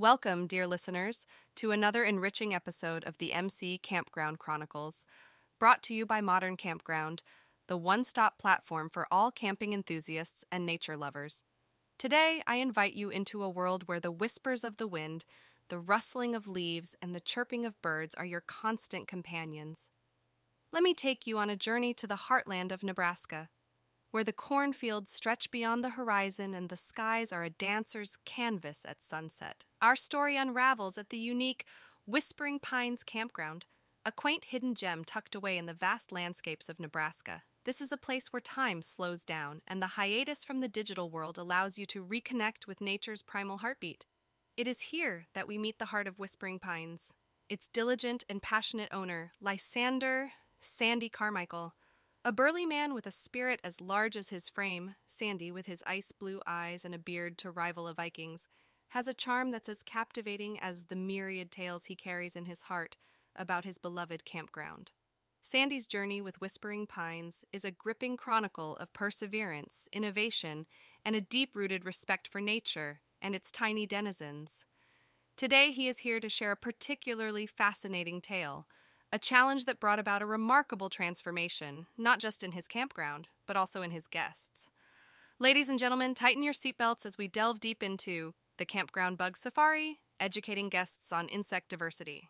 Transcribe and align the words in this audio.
Welcome, 0.00 0.46
dear 0.46 0.66
listeners, 0.66 1.26
to 1.56 1.72
another 1.72 2.04
enriching 2.04 2.54
episode 2.54 3.04
of 3.04 3.18
the 3.18 3.34
MC 3.34 3.76
Campground 3.76 4.38
Chronicles, 4.38 5.04
brought 5.58 5.82
to 5.82 5.94
you 5.94 6.06
by 6.06 6.22
Modern 6.22 6.56
Campground, 6.56 7.22
the 7.66 7.76
one 7.76 8.04
stop 8.04 8.38
platform 8.38 8.88
for 8.88 9.06
all 9.10 9.30
camping 9.30 9.74
enthusiasts 9.74 10.42
and 10.50 10.64
nature 10.64 10.96
lovers. 10.96 11.42
Today, 11.98 12.42
I 12.46 12.56
invite 12.56 12.94
you 12.94 13.10
into 13.10 13.42
a 13.42 13.50
world 13.50 13.88
where 13.88 14.00
the 14.00 14.10
whispers 14.10 14.64
of 14.64 14.78
the 14.78 14.88
wind, 14.88 15.26
the 15.68 15.78
rustling 15.78 16.34
of 16.34 16.48
leaves, 16.48 16.96
and 17.02 17.14
the 17.14 17.20
chirping 17.20 17.66
of 17.66 17.82
birds 17.82 18.14
are 18.14 18.24
your 18.24 18.40
constant 18.40 19.06
companions. 19.06 19.90
Let 20.72 20.82
me 20.82 20.94
take 20.94 21.26
you 21.26 21.36
on 21.36 21.50
a 21.50 21.56
journey 21.56 21.92
to 21.92 22.06
the 22.06 22.20
heartland 22.30 22.72
of 22.72 22.82
Nebraska 22.82 23.50
where 24.10 24.24
the 24.24 24.32
cornfields 24.32 25.12
stretch 25.12 25.50
beyond 25.50 25.84
the 25.84 25.90
horizon 25.90 26.54
and 26.54 26.68
the 26.68 26.76
skies 26.76 27.32
are 27.32 27.44
a 27.44 27.50
dancer's 27.50 28.16
canvas 28.24 28.84
at 28.88 29.02
sunset. 29.02 29.64
Our 29.80 29.96
story 29.96 30.36
unravels 30.36 30.98
at 30.98 31.10
the 31.10 31.18
unique 31.18 31.64
Whispering 32.06 32.58
Pines 32.58 33.04
Campground, 33.04 33.66
a 34.04 34.10
quaint 34.10 34.46
hidden 34.46 34.74
gem 34.74 35.04
tucked 35.04 35.34
away 35.34 35.56
in 35.56 35.66
the 35.66 35.74
vast 35.74 36.10
landscapes 36.10 36.68
of 36.68 36.80
Nebraska. 36.80 37.42
This 37.64 37.80
is 37.80 37.92
a 37.92 37.96
place 37.96 38.32
where 38.32 38.40
time 38.40 38.82
slows 38.82 39.22
down, 39.22 39.60
and 39.68 39.80
the 39.82 39.88
hiatus 39.88 40.42
from 40.42 40.60
the 40.60 40.68
digital 40.68 41.10
world 41.10 41.36
allows 41.38 41.78
you 41.78 41.86
to 41.86 42.04
reconnect 42.04 42.66
with 42.66 42.80
nature's 42.80 43.22
primal 43.22 43.58
heartbeat. 43.58 44.06
It 44.56 44.66
is 44.66 44.80
here 44.80 45.26
that 45.34 45.46
we 45.46 45.58
meet 45.58 45.78
the 45.78 45.86
heart 45.86 46.06
of 46.06 46.18
Whispering 46.18 46.58
Pines. 46.58 47.12
Its 47.48 47.68
diligent 47.68 48.24
and 48.28 48.42
passionate 48.42 48.88
owner, 48.92 49.32
Lysander 49.40 50.32
Sandy 50.60 51.08
Carmichael, 51.08 51.74
a 52.24 52.32
burly 52.32 52.66
man 52.66 52.92
with 52.92 53.06
a 53.06 53.10
spirit 53.10 53.60
as 53.64 53.80
large 53.80 54.16
as 54.16 54.28
his 54.28 54.48
frame, 54.48 54.94
Sandy, 55.06 55.50
with 55.50 55.66
his 55.66 55.82
ice 55.86 56.12
blue 56.12 56.40
eyes 56.46 56.84
and 56.84 56.94
a 56.94 56.98
beard 56.98 57.38
to 57.38 57.50
rival 57.50 57.88
a 57.88 57.94
Viking's, 57.94 58.46
has 58.88 59.08
a 59.08 59.14
charm 59.14 59.50
that's 59.50 59.68
as 59.68 59.82
captivating 59.82 60.58
as 60.60 60.84
the 60.84 60.96
myriad 60.96 61.50
tales 61.50 61.86
he 61.86 61.96
carries 61.96 62.36
in 62.36 62.44
his 62.44 62.62
heart 62.62 62.96
about 63.34 63.64
his 63.64 63.78
beloved 63.78 64.24
campground. 64.24 64.90
Sandy's 65.42 65.86
journey 65.86 66.20
with 66.20 66.40
Whispering 66.40 66.86
Pines 66.86 67.44
is 67.52 67.64
a 67.64 67.70
gripping 67.70 68.18
chronicle 68.18 68.76
of 68.76 68.92
perseverance, 68.92 69.88
innovation, 69.90 70.66
and 71.04 71.16
a 71.16 71.20
deep 71.22 71.56
rooted 71.56 71.86
respect 71.86 72.28
for 72.28 72.42
nature 72.42 73.00
and 73.22 73.34
its 73.34 73.50
tiny 73.50 73.86
denizens. 73.86 74.66
Today, 75.38 75.72
he 75.72 75.88
is 75.88 75.98
here 75.98 76.20
to 76.20 76.28
share 76.28 76.52
a 76.52 76.56
particularly 76.56 77.46
fascinating 77.46 78.20
tale 78.20 78.66
a 79.12 79.18
challenge 79.18 79.64
that 79.64 79.80
brought 79.80 79.98
about 79.98 80.22
a 80.22 80.26
remarkable 80.26 80.88
transformation, 80.88 81.86
not 81.98 82.20
just 82.20 82.44
in 82.44 82.52
his 82.52 82.68
campground, 82.68 83.28
but 83.46 83.56
also 83.56 83.82
in 83.82 83.90
his 83.90 84.06
guests. 84.06 84.68
Ladies 85.38 85.68
and 85.68 85.78
gentlemen, 85.78 86.14
tighten 86.14 86.42
your 86.42 86.52
seatbelts 86.52 87.04
as 87.04 87.18
we 87.18 87.26
delve 87.26 87.60
deep 87.60 87.82
into 87.82 88.34
the 88.58 88.64
Campground 88.64 89.18
Bug 89.18 89.36
Safari, 89.36 90.00
educating 90.20 90.68
guests 90.68 91.12
on 91.12 91.28
insect 91.28 91.70
diversity. 91.70 92.28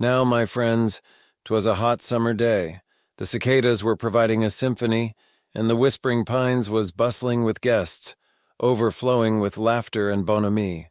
Now, 0.00 0.24
my 0.24 0.46
friends, 0.46 1.00
'twas 1.44 1.66
a 1.66 1.76
hot 1.76 2.02
summer 2.02 2.34
day. 2.34 2.80
The 3.18 3.26
cicadas 3.26 3.84
were 3.84 3.96
providing 3.96 4.42
a 4.42 4.50
symphony, 4.50 5.14
and 5.54 5.70
the 5.70 5.76
whispering 5.76 6.24
pines 6.24 6.68
was 6.68 6.92
bustling 6.92 7.44
with 7.44 7.60
guests, 7.60 8.16
overflowing 8.58 9.38
with 9.38 9.56
laughter 9.56 10.10
and 10.10 10.26
bonhomie. 10.26 10.88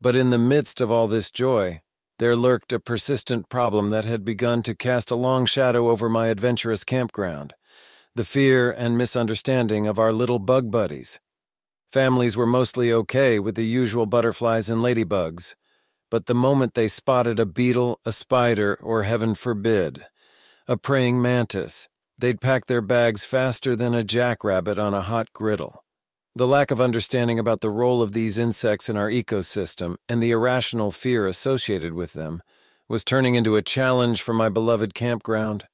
But 0.00 0.14
in 0.14 0.30
the 0.30 0.38
midst 0.38 0.80
of 0.80 0.90
all 0.90 1.08
this 1.08 1.30
joy, 1.30 1.80
there 2.18 2.36
lurked 2.36 2.72
a 2.72 2.80
persistent 2.80 3.48
problem 3.48 3.90
that 3.90 4.04
had 4.04 4.24
begun 4.24 4.62
to 4.62 4.74
cast 4.74 5.10
a 5.10 5.16
long 5.16 5.46
shadow 5.46 5.88
over 5.88 6.08
my 6.08 6.26
adventurous 6.26 6.84
campground 6.84 7.54
the 8.14 8.24
fear 8.24 8.72
and 8.72 8.98
misunderstanding 8.98 9.86
of 9.86 9.96
our 9.96 10.12
little 10.12 10.40
bug 10.40 10.72
buddies. 10.72 11.20
Families 11.92 12.36
were 12.36 12.46
mostly 12.46 12.92
okay 12.92 13.38
with 13.38 13.54
the 13.54 13.64
usual 13.64 14.06
butterflies 14.06 14.68
and 14.68 14.82
ladybugs, 14.82 15.54
but 16.10 16.26
the 16.26 16.34
moment 16.34 16.74
they 16.74 16.88
spotted 16.88 17.38
a 17.38 17.46
beetle, 17.46 18.00
a 18.04 18.10
spider, 18.10 18.76
or 18.82 19.04
heaven 19.04 19.36
forbid, 19.36 20.04
a 20.66 20.76
praying 20.76 21.22
mantis, 21.22 21.88
they'd 22.18 22.40
pack 22.40 22.66
their 22.66 22.82
bags 22.82 23.24
faster 23.24 23.76
than 23.76 23.94
a 23.94 24.02
jackrabbit 24.02 24.78
on 24.80 24.94
a 24.94 25.02
hot 25.02 25.32
griddle. 25.32 25.84
The 26.34 26.46
lack 26.46 26.70
of 26.70 26.80
understanding 26.80 27.38
about 27.38 27.60
the 27.62 27.70
role 27.70 28.00
of 28.00 28.12
these 28.12 28.38
insects 28.38 28.88
in 28.88 28.96
our 28.96 29.10
ecosystem 29.10 29.96
and 30.08 30.22
the 30.22 30.30
irrational 30.30 30.92
fear 30.92 31.26
associated 31.26 31.94
with 31.94 32.12
them 32.12 32.42
was 32.88 33.04
turning 33.04 33.34
into 33.34 33.56
a 33.56 33.62
challenge 33.62 34.22
for 34.22 34.32
my 34.32 34.48
beloved 34.48 34.94
campground. 34.94 35.66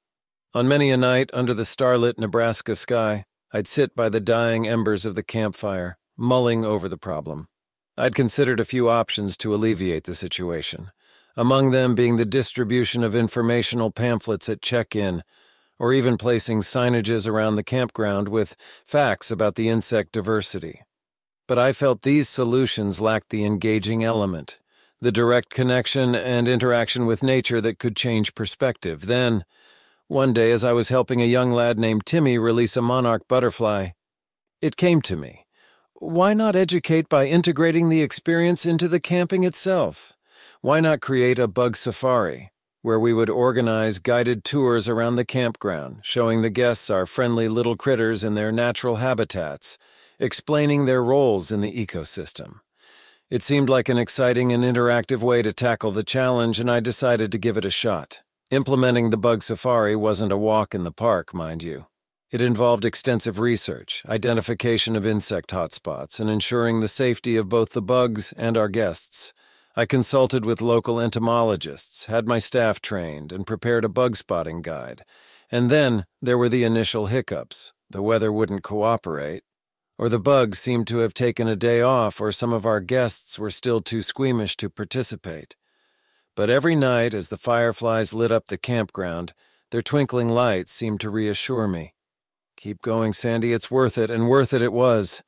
On 0.53 0.67
many 0.67 0.89
a 0.89 0.97
night 0.97 1.29
under 1.33 1.53
the 1.53 1.65
starlit 1.65 2.17
Nebraska 2.17 2.75
sky, 2.75 3.25
I'd 3.51 3.67
sit 3.67 3.95
by 3.95 4.09
the 4.09 4.19
dying 4.19 4.67
embers 4.67 5.05
of 5.05 5.15
the 5.15 5.23
campfire, 5.23 5.97
mulling 6.17 6.65
over 6.65 6.89
the 6.89 6.97
problem. 6.97 7.47
I'd 7.97 8.15
considered 8.15 8.59
a 8.59 8.65
few 8.65 8.89
options 8.89 9.37
to 9.37 9.53
alleviate 9.53 10.05
the 10.05 10.15
situation, 10.15 10.91
among 11.37 11.71
them 11.71 11.95
being 11.95 12.17
the 12.17 12.25
distribution 12.25 13.03
of 13.03 13.15
informational 13.15 13.91
pamphlets 13.91 14.49
at 14.49 14.61
check 14.61 14.95
in 14.95 15.23
or 15.79 15.93
even 15.93 16.17
placing 16.17 16.59
signages 16.59 17.27
around 17.27 17.55
the 17.55 17.63
campground 17.63 18.27
with 18.27 18.55
facts 18.85 19.31
about 19.31 19.55
the 19.55 19.69
insect 19.69 20.11
diversity. 20.11 20.81
But 21.47 21.59
I 21.59 21.73
felt 21.73 22.01
these 22.01 22.29
solutions 22.29 23.01
lacked 23.01 23.29
the 23.29 23.45
engaging 23.45 24.03
element, 24.03 24.59
the 25.01 25.11
direct 25.11 25.49
connection 25.49 26.15
and 26.15 26.47
interaction 26.47 27.05
with 27.05 27.21
nature 27.21 27.61
that 27.61 27.79
could 27.79 27.95
change 27.95 28.35
perspective. 28.35 29.05
Then, 29.05 29.45
one 30.07 30.33
day, 30.33 30.51
as 30.51 30.63
I 30.63 30.71
was 30.71 30.89
helping 30.89 31.21
a 31.21 31.25
young 31.25 31.51
lad 31.51 31.77
named 31.77 32.05
Timmy 32.05 32.37
release 32.37 32.77
a 32.77 32.81
monarch 32.81 33.27
butterfly, 33.27 33.89
it 34.61 34.77
came 34.77 35.01
to 35.03 35.15
me. 35.15 35.45
Why 35.95 36.33
not 36.33 36.55
educate 36.55 37.09
by 37.09 37.25
integrating 37.25 37.89
the 37.89 38.01
experience 38.01 38.65
into 38.65 38.87
the 38.87 38.99
camping 38.99 39.43
itself? 39.43 40.13
Why 40.61 40.79
not 40.79 41.01
create 41.01 41.39
a 41.39 41.47
bug 41.47 41.75
safari? 41.75 42.51
Where 42.85 42.99
we 42.99 43.11
would 43.11 43.31
organize 43.31 43.97
guided 43.97 44.43
tours 44.43 44.87
around 44.87 45.15
the 45.15 45.25
campground, 45.25 45.97
showing 46.03 46.43
the 46.43 46.51
guests 46.51 46.87
our 46.87 47.07
friendly 47.07 47.47
little 47.47 47.75
critters 47.75 48.23
in 48.23 48.35
their 48.35 48.51
natural 48.51 48.97
habitats, 48.97 49.75
explaining 50.19 50.85
their 50.85 51.03
roles 51.03 51.51
in 51.51 51.61
the 51.61 51.73
ecosystem. 51.73 52.59
It 53.27 53.41
seemed 53.41 53.69
like 53.69 53.89
an 53.89 53.97
exciting 53.97 54.51
and 54.51 54.63
interactive 54.63 55.23
way 55.23 55.41
to 55.41 55.51
tackle 55.51 55.89
the 55.89 56.03
challenge, 56.03 56.59
and 56.59 56.69
I 56.69 56.79
decided 56.79 57.31
to 57.31 57.39
give 57.39 57.57
it 57.57 57.65
a 57.65 57.71
shot. 57.71 58.21
Implementing 58.51 59.09
the 59.09 59.17
bug 59.17 59.41
safari 59.41 59.95
wasn't 59.95 60.31
a 60.31 60.37
walk 60.37 60.75
in 60.75 60.83
the 60.83 60.91
park, 60.91 61.33
mind 61.33 61.63
you. 61.63 61.87
It 62.29 62.39
involved 62.39 62.85
extensive 62.85 63.39
research, 63.39 64.03
identification 64.07 64.95
of 64.95 65.07
insect 65.07 65.49
hotspots, 65.49 66.19
and 66.19 66.29
ensuring 66.29 66.81
the 66.81 66.87
safety 66.87 67.35
of 67.35 67.49
both 67.49 67.71
the 67.71 67.81
bugs 67.81 68.31
and 68.33 68.55
our 68.55 68.69
guests. 68.69 69.33
I 69.77 69.85
consulted 69.85 70.45
with 70.45 70.61
local 70.61 71.01
entomologists, 71.01 72.05
had 72.05 72.27
my 72.27 72.37
staff 72.37 72.79
trained, 72.79 73.33
and 73.33 73.45
prepared 73.45 73.83
a 73.83 73.89
bug 73.89 74.15
spotting 74.15 74.61
guide. 74.61 75.03
And 75.51 75.69
then 75.69 76.05
there 76.21 76.37
were 76.37 76.47
the 76.47 76.63
initial 76.63 77.07
hiccups. 77.07 77.73
The 77.89 78.01
weather 78.01 78.31
wouldn't 78.31 78.63
cooperate, 78.63 79.43
or 79.97 80.07
the 80.07 80.19
bugs 80.19 80.59
seemed 80.59 80.87
to 80.87 80.99
have 80.99 81.13
taken 81.13 81.49
a 81.49 81.57
day 81.57 81.81
off, 81.81 82.21
or 82.21 82.31
some 82.31 82.53
of 82.53 82.65
our 82.65 82.79
guests 82.79 83.37
were 83.37 83.49
still 83.49 83.81
too 83.81 84.01
squeamish 84.01 84.55
to 84.57 84.69
participate. 84.69 85.57
But 86.37 86.49
every 86.49 86.75
night, 86.75 87.13
as 87.13 87.27
the 87.27 87.37
fireflies 87.37 88.13
lit 88.13 88.31
up 88.31 88.47
the 88.47 88.57
campground, 88.57 89.33
their 89.71 89.81
twinkling 89.81 90.29
lights 90.29 90.71
seemed 90.71 91.01
to 91.01 91.09
reassure 91.09 91.67
me. 91.67 91.95
Keep 92.55 92.81
going, 92.81 93.11
Sandy, 93.11 93.51
it's 93.51 93.69
worth 93.69 93.97
it, 93.97 94.09
and 94.09 94.29
worth 94.29 94.53
it 94.53 94.61
it 94.61 94.71
was. 94.71 95.21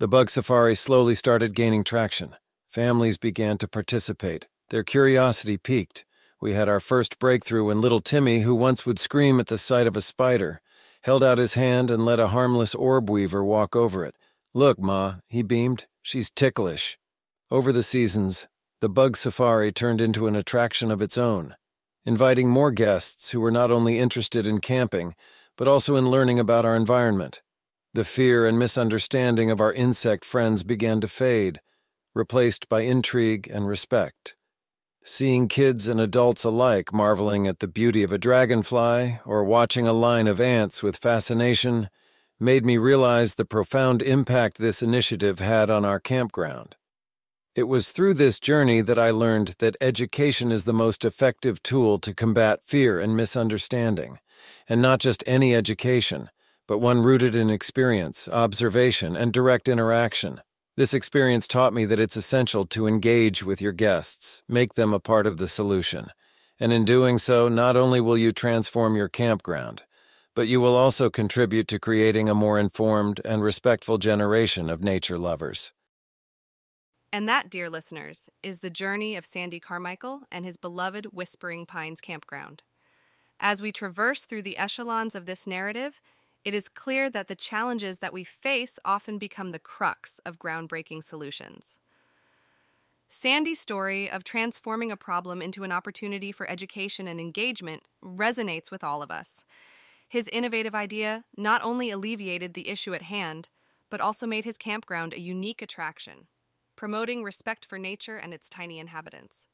The 0.00 0.08
bug 0.08 0.28
safari 0.28 0.74
slowly 0.74 1.14
started 1.14 1.54
gaining 1.54 1.84
traction. 1.84 2.34
Families 2.72 3.18
began 3.18 3.58
to 3.58 3.68
participate. 3.68 4.48
Their 4.70 4.82
curiosity 4.82 5.58
piqued. 5.58 6.06
We 6.40 6.54
had 6.54 6.70
our 6.70 6.80
first 6.80 7.18
breakthrough 7.18 7.66
when 7.66 7.82
little 7.82 8.00
Timmy, 8.00 8.40
who 8.40 8.54
once 8.54 8.86
would 8.86 8.98
scream 8.98 9.38
at 9.38 9.48
the 9.48 9.58
sight 9.58 9.86
of 9.86 9.94
a 9.94 10.00
spider, 10.00 10.62
held 11.02 11.22
out 11.22 11.36
his 11.36 11.52
hand 11.52 11.90
and 11.90 12.06
let 12.06 12.18
a 12.18 12.28
harmless 12.28 12.74
orb 12.74 13.10
weaver 13.10 13.44
walk 13.44 13.76
over 13.76 14.06
it. 14.06 14.16
Look, 14.54 14.78
Ma, 14.78 15.16
he 15.28 15.42
beamed. 15.42 15.84
She's 16.00 16.30
ticklish. 16.30 16.96
Over 17.50 17.72
the 17.72 17.82
seasons, 17.82 18.48
the 18.80 18.88
bug 18.88 19.18
safari 19.18 19.70
turned 19.70 20.00
into 20.00 20.26
an 20.26 20.34
attraction 20.34 20.90
of 20.90 21.02
its 21.02 21.18
own, 21.18 21.56
inviting 22.06 22.48
more 22.48 22.70
guests 22.70 23.32
who 23.32 23.40
were 23.42 23.50
not 23.50 23.70
only 23.70 23.98
interested 23.98 24.46
in 24.46 24.62
camping, 24.62 25.14
but 25.58 25.68
also 25.68 25.96
in 25.96 26.08
learning 26.08 26.40
about 26.40 26.64
our 26.64 26.74
environment. 26.74 27.42
The 27.92 28.06
fear 28.06 28.46
and 28.46 28.58
misunderstanding 28.58 29.50
of 29.50 29.60
our 29.60 29.74
insect 29.74 30.24
friends 30.24 30.62
began 30.62 31.02
to 31.02 31.08
fade 31.08 31.60
replaced 32.14 32.68
by 32.68 32.80
intrigue 32.82 33.48
and 33.52 33.66
respect. 33.66 34.36
Seeing 35.04 35.48
kids 35.48 35.88
and 35.88 36.00
adults 36.00 36.44
alike 36.44 36.92
marveling 36.92 37.46
at 37.46 37.58
the 37.58 37.66
beauty 37.66 38.02
of 38.02 38.12
a 38.12 38.18
dragonfly 38.18 39.18
or 39.24 39.42
watching 39.42 39.86
a 39.86 39.92
line 39.92 40.28
of 40.28 40.40
ants 40.40 40.82
with 40.82 40.96
fascination 40.96 41.88
made 42.38 42.64
me 42.64 42.76
realize 42.76 43.34
the 43.34 43.44
profound 43.44 44.02
impact 44.02 44.58
this 44.58 44.82
initiative 44.82 45.38
had 45.38 45.70
on 45.70 45.84
our 45.84 45.98
campground. 45.98 46.76
It 47.54 47.64
was 47.64 47.90
through 47.90 48.14
this 48.14 48.38
journey 48.38 48.80
that 48.80 48.98
I 48.98 49.10
learned 49.10 49.56
that 49.58 49.76
education 49.80 50.50
is 50.50 50.64
the 50.64 50.72
most 50.72 51.04
effective 51.04 51.62
tool 51.62 51.98
to 51.98 52.14
combat 52.14 52.60
fear 52.64 52.98
and 52.98 53.14
misunderstanding, 53.14 54.20
and 54.68 54.80
not 54.80 55.00
just 55.00 55.22
any 55.26 55.54
education, 55.54 56.30
but 56.66 56.78
one 56.78 57.02
rooted 57.02 57.36
in 57.36 57.50
experience, 57.50 58.28
observation, 58.28 59.16
and 59.16 59.32
direct 59.32 59.68
interaction. 59.68 60.40
This 60.74 60.94
experience 60.94 61.46
taught 61.46 61.74
me 61.74 61.84
that 61.84 62.00
it's 62.00 62.16
essential 62.16 62.64
to 62.68 62.86
engage 62.86 63.42
with 63.44 63.60
your 63.60 63.72
guests, 63.72 64.42
make 64.48 64.72
them 64.72 64.94
a 64.94 65.00
part 65.00 65.26
of 65.26 65.36
the 65.36 65.46
solution. 65.46 66.06
And 66.58 66.72
in 66.72 66.86
doing 66.86 67.18
so, 67.18 67.50
not 67.50 67.76
only 67.76 68.00
will 68.00 68.16
you 68.16 68.32
transform 68.32 68.96
your 68.96 69.08
campground, 69.08 69.82
but 70.34 70.48
you 70.48 70.62
will 70.62 70.74
also 70.74 71.10
contribute 71.10 71.68
to 71.68 71.78
creating 71.78 72.30
a 72.30 72.34
more 72.34 72.58
informed 72.58 73.20
and 73.22 73.42
respectful 73.42 73.98
generation 73.98 74.70
of 74.70 74.82
nature 74.82 75.18
lovers. 75.18 75.74
And 77.12 77.28
that, 77.28 77.50
dear 77.50 77.68
listeners, 77.68 78.30
is 78.42 78.60
the 78.60 78.70
journey 78.70 79.14
of 79.14 79.26
Sandy 79.26 79.60
Carmichael 79.60 80.22
and 80.32 80.46
his 80.46 80.56
beloved 80.56 81.08
Whispering 81.12 81.66
Pines 81.66 82.00
campground. 82.00 82.62
As 83.38 83.60
we 83.60 83.72
traverse 83.72 84.24
through 84.24 84.44
the 84.44 84.56
echelons 84.56 85.14
of 85.14 85.26
this 85.26 85.46
narrative, 85.46 86.00
it 86.44 86.54
is 86.54 86.68
clear 86.68 87.08
that 87.10 87.28
the 87.28 87.34
challenges 87.34 87.98
that 87.98 88.12
we 88.12 88.24
face 88.24 88.78
often 88.84 89.18
become 89.18 89.50
the 89.50 89.58
crux 89.58 90.20
of 90.26 90.38
groundbreaking 90.38 91.04
solutions. 91.04 91.78
Sandy's 93.08 93.60
story 93.60 94.10
of 94.10 94.24
transforming 94.24 94.90
a 94.90 94.96
problem 94.96 95.42
into 95.42 95.64
an 95.64 95.72
opportunity 95.72 96.32
for 96.32 96.48
education 96.48 97.06
and 97.06 97.20
engagement 97.20 97.82
resonates 98.02 98.70
with 98.70 98.82
all 98.82 99.02
of 99.02 99.10
us. 99.10 99.44
His 100.08 100.28
innovative 100.28 100.74
idea 100.74 101.24
not 101.36 101.62
only 101.62 101.90
alleviated 101.90 102.54
the 102.54 102.68
issue 102.68 102.94
at 102.94 103.02
hand, 103.02 103.48
but 103.90 104.00
also 104.00 104.26
made 104.26 104.44
his 104.44 104.58
campground 104.58 105.12
a 105.12 105.20
unique 105.20 105.62
attraction 105.62 106.26
promoting 106.74 107.22
respect 107.22 107.64
for 107.64 107.78
nature 107.78 108.16
and 108.16 108.34
its 108.34 108.48
tiny 108.48 108.80
inhabitants. 108.80 109.46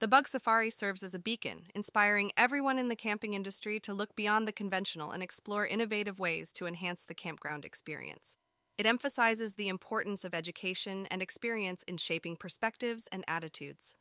The 0.00 0.08
Bug 0.08 0.26
Safari 0.26 0.70
serves 0.70 1.02
as 1.02 1.14
a 1.14 1.18
beacon, 1.18 1.66
inspiring 1.74 2.32
everyone 2.34 2.78
in 2.78 2.88
the 2.88 2.96
camping 2.96 3.34
industry 3.34 3.78
to 3.80 3.92
look 3.92 4.16
beyond 4.16 4.48
the 4.48 4.52
conventional 4.52 5.10
and 5.10 5.22
explore 5.22 5.66
innovative 5.66 6.18
ways 6.18 6.54
to 6.54 6.66
enhance 6.66 7.04
the 7.04 7.14
campground 7.14 7.66
experience. 7.66 8.38
It 8.78 8.86
emphasizes 8.86 9.54
the 9.54 9.68
importance 9.68 10.24
of 10.24 10.34
education 10.34 11.06
and 11.10 11.20
experience 11.20 11.82
in 11.82 11.98
shaping 11.98 12.36
perspectives 12.36 13.08
and 13.12 13.24
attitudes. 13.28 13.96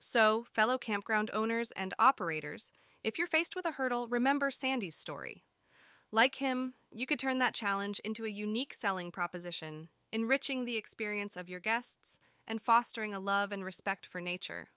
So, 0.00 0.44
fellow 0.52 0.76
campground 0.76 1.30
owners 1.32 1.70
and 1.76 1.94
operators, 2.00 2.72
if 3.04 3.16
you're 3.16 3.28
faced 3.28 3.54
with 3.54 3.64
a 3.64 3.72
hurdle, 3.72 4.08
remember 4.08 4.50
Sandy's 4.50 4.96
story. 4.96 5.44
Like 6.10 6.36
him, 6.36 6.74
you 6.90 7.06
could 7.06 7.20
turn 7.20 7.38
that 7.38 7.54
challenge 7.54 8.00
into 8.00 8.24
a 8.24 8.28
unique 8.28 8.74
selling 8.74 9.12
proposition 9.12 9.88
enriching 10.14 10.64
the 10.64 10.76
experience 10.76 11.36
of 11.36 11.48
your 11.48 11.58
guests, 11.58 12.20
and 12.46 12.62
fostering 12.62 13.12
a 13.12 13.18
love 13.18 13.50
and 13.50 13.64
respect 13.64 14.06
for 14.06 14.20
nature. 14.20 14.68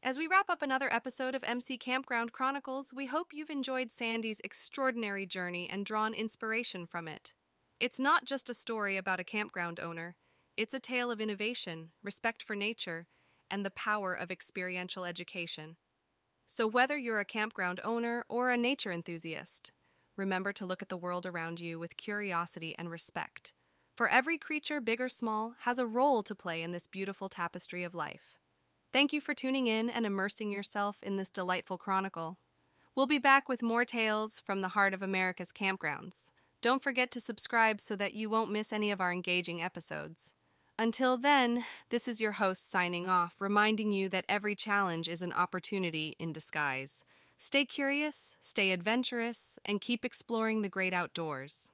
As 0.00 0.16
we 0.16 0.28
wrap 0.28 0.48
up 0.48 0.62
another 0.62 0.92
episode 0.92 1.34
of 1.34 1.42
MC 1.42 1.76
Campground 1.76 2.32
Chronicles, 2.32 2.94
we 2.94 3.06
hope 3.06 3.32
you've 3.32 3.50
enjoyed 3.50 3.90
Sandy's 3.90 4.40
extraordinary 4.44 5.26
journey 5.26 5.68
and 5.68 5.84
drawn 5.84 6.14
inspiration 6.14 6.86
from 6.86 7.08
it. 7.08 7.34
It's 7.80 7.98
not 7.98 8.24
just 8.24 8.48
a 8.48 8.54
story 8.54 8.96
about 8.96 9.18
a 9.18 9.24
campground 9.24 9.80
owner, 9.80 10.14
it's 10.56 10.72
a 10.72 10.78
tale 10.78 11.10
of 11.10 11.20
innovation, 11.20 11.90
respect 12.00 12.44
for 12.44 12.54
nature, 12.54 13.08
and 13.50 13.66
the 13.66 13.72
power 13.72 14.14
of 14.14 14.30
experiential 14.30 15.04
education. 15.04 15.76
So, 16.46 16.68
whether 16.68 16.96
you're 16.96 17.20
a 17.20 17.24
campground 17.24 17.80
owner 17.82 18.24
or 18.28 18.52
a 18.52 18.56
nature 18.56 18.92
enthusiast, 18.92 19.72
remember 20.16 20.52
to 20.52 20.66
look 20.66 20.80
at 20.80 20.90
the 20.90 20.96
world 20.96 21.26
around 21.26 21.58
you 21.58 21.76
with 21.80 21.96
curiosity 21.96 22.72
and 22.78 22.88
respect. 22.88 23.52
For 23.96 24.08
every 24.08 24.38
creature, 24.38 24.80
big 24.80 25.00
or 25.00 25.08
small, 25.08 25.54
has 25.62 25.80
a 25.80 25.86
role 25.86 26.22
to 26.22 26.36
play 26.36 26.62
in 26.62 26.70
this 26.70 26.86
beautiful 26.86 27.28
tapestry 27.28 27.82
of 27.82 27.96
life. 27.96 28.38
Thank 28.90 29.12
you 29.12 29.20
for 29.20 29.34
tuning 29.34 29.66
in 29.66 29.90
and 29.90 30.06
immersing 30.06 30.50
yourself 30.50 30.96
in 31.02 31.16
this 31.16 31.28
delightful 31.28 31.76
chronicle. 31.76 32.38
We'll 32.94 33.06
be 33.06 33.18
back 33.18 33.46
with 33.46 33.62
more 33.62 33.84
tales 33.84 34.40
from 34.40 34.62
the 34.62 34.68
heart 34.68 34.94
of 34.94 35.02
America's 35.02 35.52
campgrounds. 35.52 36.30
Don't 36.62 36.82
forget 36.82 37.10
to 37.10 37.20
subscribe 37.20 37.82
so 37.82 37.94
that 37.96 38.14
you 38.14 38.30
won't 38.30 38.50
miss 38.50 38.72
any 38.72 38.90
of 38.90 39.00
our 39.00 39.12
engaging 39.12 39.62
episodes. 39.62 40.32
Until 40.78 41.18
then, 41.18 41.64
this 41.90 42.08
is 42.08 42.20
your 42.20 42.32
host 42.32 42.70
signing 42.70 43.08
off, 43.08 43.34
reminding 43.40 43.92
you 43.92 44.08
that 44.08 44.24
every 44.26 44.54
challenge 44.54 45.06
is 45.06 45.20
an 45.20 45.34
opportunity 45.34 46.16
in 46.18 46.32
disguise. 46.32 47.04
Stay 47.36 47.66
curious, 47.66 48.36
stay 48.40 48.72
adventurous, 48.72 49.58
and 49.66 49.82
keep 49.82 50.04
exploring 50.04 50.62
the 50.62 50.68
great 50.68 50.94
outdoors. 50.94 51.72